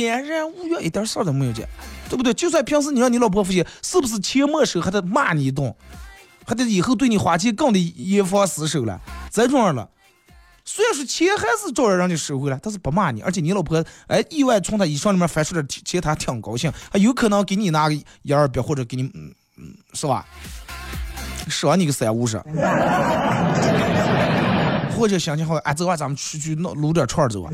[0.10, 1.68] 安然无恙，一点事儿都没有见。
[2.10, 2.34] 对不对？
[2.34, 5.74] 就算平时你让你老婆付钱，是不是钱没收还得骂你一顿，
[6.46, 9.00] 还得以后对你花钱更得严防死守了？
[9.30, 9.88] 再重要了，
[10.66, 20.28] 虽然说钱还是照样让你收回来，但是不骂你，而且你老婆哎意外从他衣裳里面翻出点钱，他挺高兴，还有可能给你拿个一二百或者给你嗯嗯是吧？
[21.50, 22.38] 赏你个三五十，
[24.98, 27.52] 或者心情好，哎，走啊，咱们出去弄撸点串儿走啊。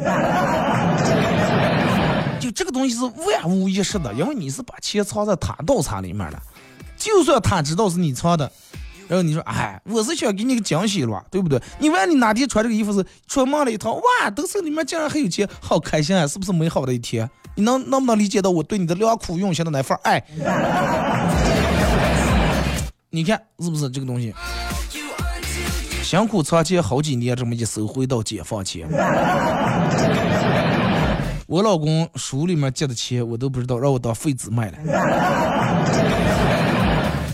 [2.39, 6.39] 就这个东西是万无一失的，因为你是把钱藏在他刀叉里面了，
[6.95, 8.51] 就算他知道是你藏的，
[9.07, 11.59] 然后你说，哎，我是想给你个惊喜了，对不对？
[11.79, 17.29] 你万你哪天穿这个衣服是出门了一趟，哇，兜手里面竟然还有钱，好开心啊，是不是美好的一天？
[17.55, 20.23] 你能能不能理解到我对你的良苦用心的那份爱？
[23.09, 24.33] 你看是不是这个东西？
[26.03, 28.87] 辛苦藏钱好几年，这么一收回到解放前。
[31.47, 34.77] 我老公书里面借的钱我都不知道，让我当废纸卖了。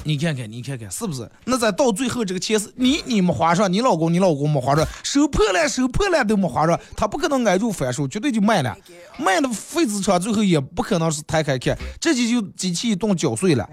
[0.05, 1.28] 你看看，你看看，是不是？
[1.45, 8.76] 那咱到最后这个钱是你你没花上，你老公你老公没花上，收破烂收破烂都没花上，他不可能挨住反手，绝对就卖了，
[9.17, 13.67] 卖了废纸厂，最后也不可能是抬开看，这就就机器一动搅碎了，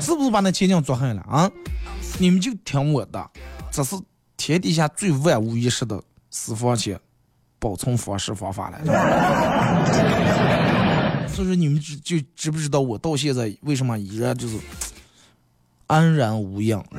[0.00, 1.50] 是不是把那钱匠做狠了啊？
[2.18, 3.30] 你们就听我的，
[3.70, 3.96] 这是
[4.36, 7.00] 天底下最万无一失的私房钱
[7.58, 8.78] 保存方式方法了。
[11.28, 14.56] 所以说你们知就知不知道我到现在为什么依然就是
[15.88, 16.84] 安然无恙，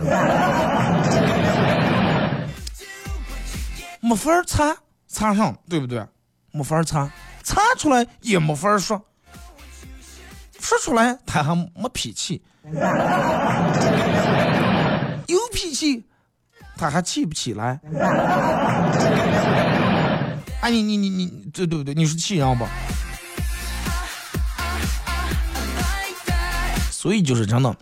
[4.01, 4.75] 没法儿擦
[5.07, 6.05] 擦上，对不对？
[6.51, 7.09] 没法儿擦，
[7.43, 9.01] 擦出来也没法说，
[10.59, 12.41] 说出来他还没脾气，
[15.27, 16.03] 有脾气
[16.77, 17.79] 他还气不起来。
[20.61, 21.93] 哎，你你你你，对对不对？
[21.93, 22.65] 你是气人不？
[26.91, 27.75] 所以就是真的，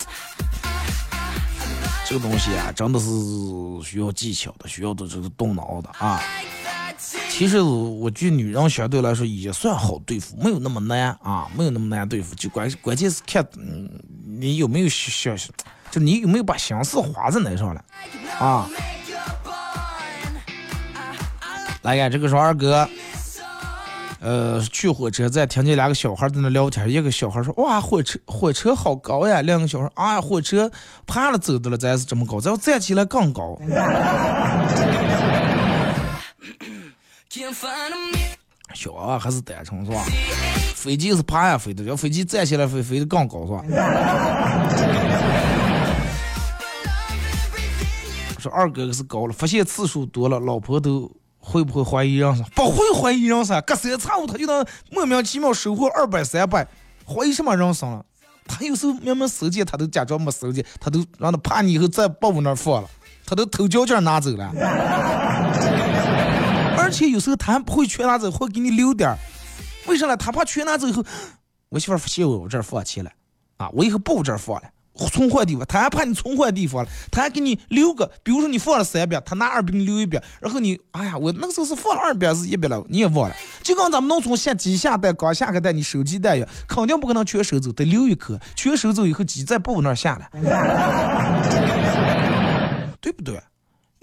[2.05, 3.05] 这个东西啊，真的是
[3.81, 6.21] 需要技巧的，需要的这个动脑的啊。
[7.29, 12.35] 其实我觉得女人相对来说也算好对付，没有那么难啊，没有那么难对付。
[12.35, 13.89] 就关关键是看，嗯，
[14.39, 15.37] 你有没有想，
[15.91, 17.83] 就你有没有把心思花在那上了
[18.39, 18.67] 啊？
[21.83, 22.87] 来看这个是二哥。
[24.19, 30.71] 呃，去火车站听见两个小孩在那聊天，一个小孩说：“哇，火车火车好高呀！”两个小孩：“啊，火车
[31.05, 33.59] 爬了走的了，咱是这么高，咱要站起来更高。”
[38.73, 40.03] 小娃娃还是单纯是吧？
[40.75, 43.63] 飞机是爬呀飞的，要飞机站起来飞，飞得更高是吧？
[48.39, 51.11] 说二哥是高了，发现次数多了，老婆都。
[51.45, 52.45] 会不会怀疑人生？
[52.55, 56.65] 不会怀疑人生，隔三差五他就能莫名其妙收获二百三百，
[57.05, 58.05] 怀疑什么人生了？
[58.47, 62.89] 他有时候明明收件，他都假装没收件，他都让他怕你以后在包袱那放了，
[63.25, 64.53] 他都偷胶卷拿走了。
[66.93, 69.17] 而且有时候他还不会全拿走，会给你留点儿。
[69.87, 70.15] 为啥呢？
[70.15, 71.03] 他怕全拿走以后，
[71.69, 73.09] 我媳妇发现我我这儿放钱了，
[73.57, 74.69] 啊，我以后不这儿放了。
[75.11, 90.29] 存换地方，他还怕你存换地方了，他还给你留个，比如说你放了三百，他拿二百你留一百，然后你，哎呀，我那个时候是放了二百是一百了，你也忘了，就跟咱们农村下鸡下蛋刚下个蛋，你收鸡蛋一样，肯定不可能全收走，得留一颗，全收走以后鸡在布那儿下了，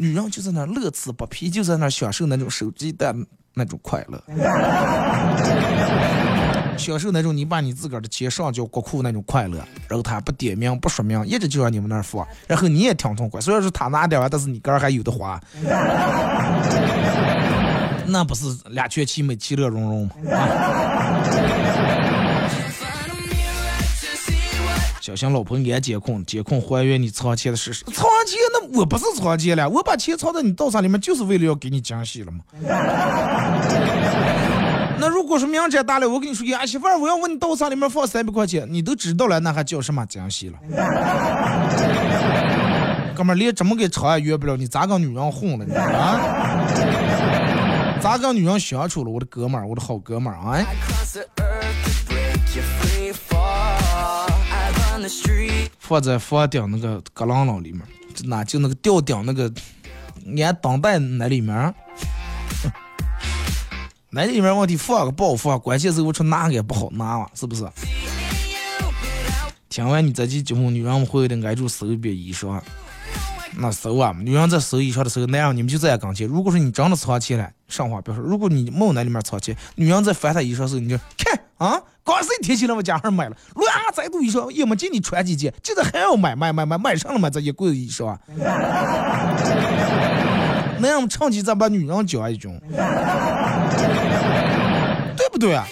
[0.01, 3.15] 女人就在那乐此不疲，就在那享受那种手机的
[3.53, 4.19] 那种快乐。
[6.79, 13.39] 享受那种你把你自个儿的钱上交国库那种快乐，然后他不点名不说明，一直就让你们那儿放，然后你也挺痛快。
[13.39, 15.39] 虽然说他拿点完，但是你个儿还有的花，
[18.07, 20.15] 那不是两全其美其乐融融吗？
[25.01, 27.83] 小心老婆安监控，监控还原你藏钱的事实。
[27.87, 32.41] 藏钱那我不是藏钱了，我把钱藏在你道上里面，就是为了要给你惊喜了吗？
[35.01, 40.59] 那如果说明天大了，我跟你说，呀媳妇儿，我要问你刀上里面放三百块钱，你都知道了，那还叫什么惊喜了？
[43.17, 46.67] 哥们儿，连这么个场也约不了，你咋跟女人混了你啊？
[48.01, 49.11] 咋跟女人相处了？
[49.11, 50.61] 我的哥们儿，我的好哥们儿啊！
[55.79, 57.83] 放在房顶那个格朗朗里面，
[58.25, 59.53] 那就那个吊顶那个
[60.43, 61.75] 安当带那里面。
[64.13, 67.65] 那里面问题放个不好放，关键是我出拿也不好拿嘛，是不是？
[69.69, 72.61] 听完你这期节目，女人会有点挨住收一遍衣裳，
[73.57, 74.13] 那收啊！
[74.21, 76.27] 女人在收衣裳的时候，男人你们就在跟前。
[76.27, 78.21] 如果说你真的藏起来，上话别说。
[78.21, 88.17] 如果你没有那里面藏钱，女人在翻她衣裳时候，你就看啊，刚是一天起来我家上买了，乱再多衣裳也没见你穿几件，现在还要买买买买买上了买这一柜子衣裳。
[90.79, 92.49] 那样趁机再把女人教一句，
[95.15, 95.69] 对不对啊？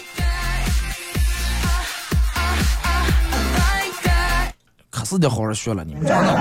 [4.91, 6.33] 可是得好好学了，你们真的。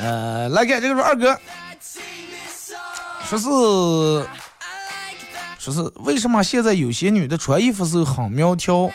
[0.00, 1.38] 呃，来看这个是二哥，
[3.28, 3.46] 说是
[5.62, 8.90] 说是为什么现在有些女的穿衣服时候很苗条？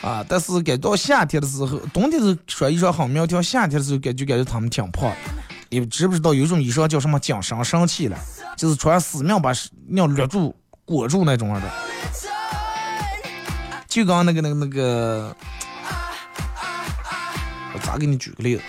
[0.00, 0.24] 啊！
[0.28, 5.12] 但是该到夏天的时候，冬天是穿衣裳很苗条，夏天的时候感觉感觉她们挺胖。
[5.70, 8.16] 你知不知道有种衣裳叫什么“紧身神器”了？
[8.56, 9.52] 就是穿死命把
[9.88, 10.54] 尿勒住、
[10.84, 11.62] 裹住那种的。
[13.88, 15.36] 就刚那个、那个、那个，
[17.74, 18.62] 我咋给你举个例子？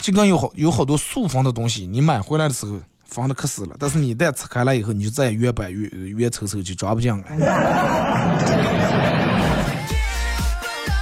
[0.00, 2.80] 就刚有好有好多塑封的东西，你买回来的时候
[3.12, 3.76] 防的可死了。
[3.78, 7.24] 但是你一旦拆开了以后，你就再越掰越越凑凑就装不进了。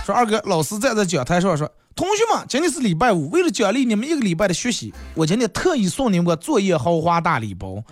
[0.04, 7.82] 说二哥，老师站在讲台上说，同学们，今天是礼拜五，为了奖励你们一个礼拜的学习，我今天特意送你们个作业豪华大礼包。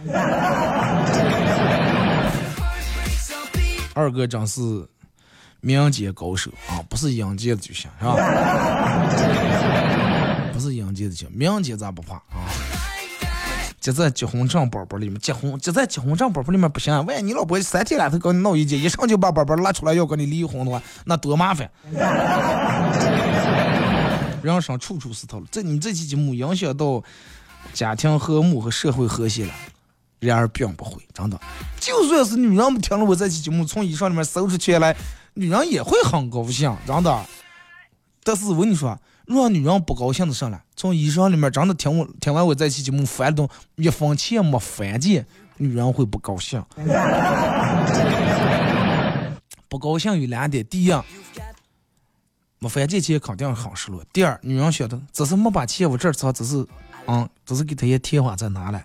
[3.94, 4.60] 二哥真是
[5.60, 8.16] 民间高手啊，不是阴间的就行，是吧？
[10.54, 12.47] 不是阴间的行，民间咱不怕啊。
[13.80, 16.92] 结在结婚证包包里面，结婚结在结婚证包包里面不行。
[17.06, 21.70] 万一你老婆三天两头跟你闹意见，一上就把包包拿出来要跟你离婚的话，那多麻烦。
[24.42, 27.02] 人生处处是套路，这你这期节目影响到
[27.72, 29.52] 家庭和睦和社会和谐了。
[30.20, 31.38] 然而并不会，真的。
[31.78, 34.96] 就算是女人们听了我这期节目，从衣裳里面搜出钱来，
[35.34, 37.24] 女人也会很高兴，真的。
[38.24, 38.98] 但是我跟你说，
[39.28, 45.26] 让女人不高兴的上来，从衣裳里面真的听我听完我这期节目翻动一分钱没翻见，
[45.58, 46.64] 女人会不高兴。
[49.68, 50.92] 不高兴有两点：第一，
[52.58, 56.66] 没翻见钱肯定很失落；第二，女人晓得只是没把钱往这儿藏，只是。
[57.10, 58.84] 嗯，只是给他一贴花再拿来。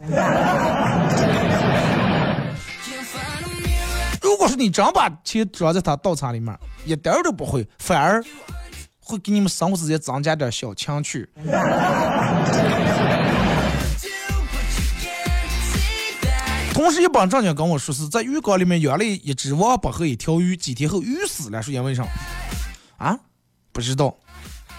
[4.21, 8.23] 如果说你真把钱装在他倒茶里面，一点儿都不会，反而
[9.04, 11.30] 会给你们生活之间增加点小情趣。
[16.74, 22.04] 同时，一帮正经跟我说是在浴缸里面养了一只王八和一条鱼，几天后鱼死了，是因为啥？
[22.97, 23.20] 啊？
[23.72, 24.16] 不知道？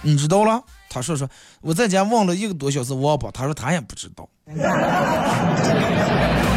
[0.03, 0.64] 你知道了？
[0.91, 4.29] 他说说，我在家忘了一个多小时王八，他说他也不知道。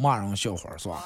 [0.00, 1.04] 骂人笑话是吧？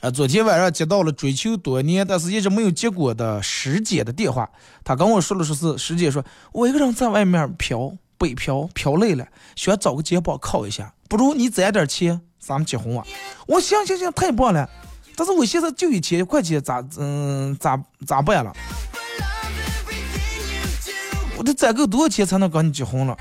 [0.00, 4.48] 啊， 昨天晚上接到了追求多年但是一直没有结果的师姐的电话，
[4.82, 13.04] 她跟我说了说是师姐说，我一个人在外面漂北漂漂累了，想找个肩膀靠一下，不如你攒点钱，咱们结婚啊！
[13.46, 14.68] 我行行行，太棒了，
[15.14, 18.52] 但是我现在就一千块钱，咋嗯咋咋办了？
[21.36, 23.16] 我得攒够多少钱才能跟你结婚了？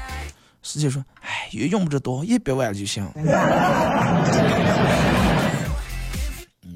[0.62, 3.08] 师姐说：“哎，也用不着多，一百万就行。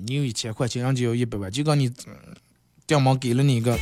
[0.05, 1.91] 你有一千块钱，人家要一百万，就跟你
[2.85, 3.77] 电门给了你一个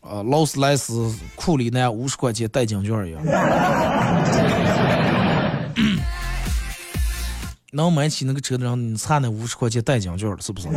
[0.00, 3.22] 呃劳斯莱斯库里南五十块钱代金券一样，
[7.72, 10.68] 能买起那个车的人，你差那五十块钱代金券了，是不是？”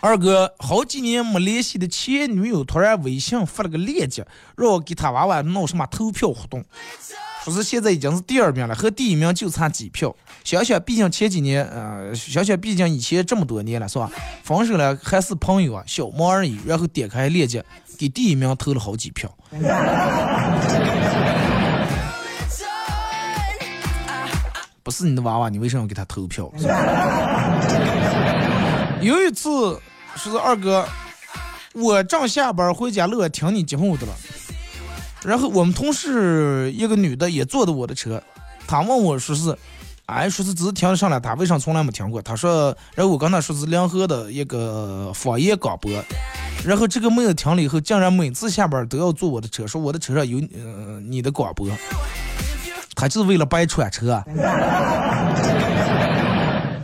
[0.00, 4.24] 二哥，好几年没联系的前女友突然微信发了个链接，
[4.56, 6.64] 让我给他娃娃弄什么投票活动，
[7.44, 10.14] 说是现在已经是第二名了，和第一名就差几票。
[10.44, 14.08] 想想，毕竟前几年，呃，想想，毕竟以前这么多年了，是吧？
[14.44, 16.56] 分手了还是朋友啊，小忙而已。
[16.64, 17.64] 然后点开链接，
[17.98, 19.28] 给第一名投了好几票。
[24.84, 26.50] 不是你的娃娃，你为什么要给他投票？
[29.02, 29.78] 有一次，
[30.16, 30.86] 说是二哥，
[31.74, 34.12] 我正下班回家路听你节目的了，
[35.22, 38.22] 然后我们同事一个女的也坐的我的车，
[38.66, 39.56] 她问我说是，
[40.06, 42.20] 哎，说是只是听上了，她为啥从来没听过？
[42.20, 45.92] 她说，然后我跟她说是联合的一个方言广播，
[46.64, 51.68] 然后这个妹子听了以后，竟然每次下班都要坐我的车，说我的车上有呃你的广播，
[52.94, 54.22] 她就是为了白串车。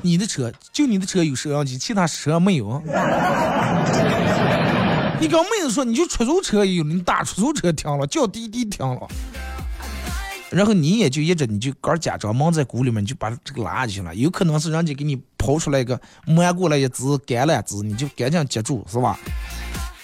[0.04, 2.82] 你的车就你的车有摄像机，其他车没有。
[5.18, 9.08] 你跟妹子说，你就出租车有，你打出租车停了，叫滴滴停了，
[10.50, 14.14] 然后你也就一直你就刚假装蒙在鼓里面，你就把这个拉进去了。
[14.14, 19.18] 有可能是人家给你抛出来一个摸过来一只橄榄枝，你就赶紧接住，是吧？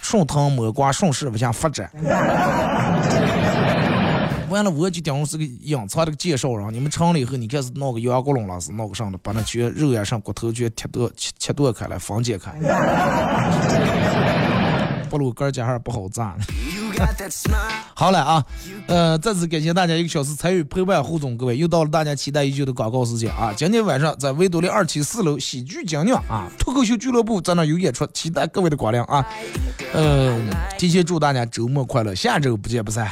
[0.01, 1.90] 顺藤摸瓜，顺势往下发展。
[4.51, 6.74] 完了，我就当是个隐藏的个介绍人。
[6.74, 12.53] 你们成了以后，你开始闹个羊骨笼了，是闹个上的，把那全肉呀上骨头全切剁切切剁开来，分解开。
[15.09, 16.36] 不如哥家还不好赞。
[17.94, 18.44] 好了啊，
[18.86, 23.53] 呃，再次感谢大家一个小时参与陪伴互动，各位又到了大家期待已久的广告时间啊！
[23.57, 29.26] 今天晚上在维多利二期四楼喜剧精酿啊，脱口秀俱乐部在那有演出，期待各位的光临啊！
[29.94, 30.48] 嗯，
[30.78, 33.09] 提前祝大家周末快乐，下周不见不散。